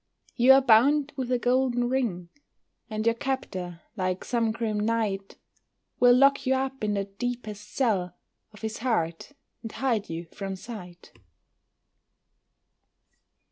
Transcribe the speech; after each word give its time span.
You 0.35 0.53
are 0.53 0.63
bound 0.63 1.13
with 1.15 1.31
a 1.31 1.37
golden 1.37 1.87
ring, 1.87 2.29
And 2.89 3.05
your 3.05 3.13
captor, 3.13 3.81
like 3.95 4.25
some 4.25 4.51
grim 4.51 4.79
knight, 4.79 5.37
Will 5.99 6.15
lock 6.17 6.47
you 6.47 6.55
up 6.55 6.83
in 6.83 6.95
the 6.95 7.05
deepest 7.05 7.69
cell 7.75 8.15
Of 8.51 8.61
his 8.63 8.79
heart, 8.79 9.33
and 9.61 9.71
hide 9.71 10.09
you 10.09 10.25
from 10.25 10.55
sight. 10.55 11.11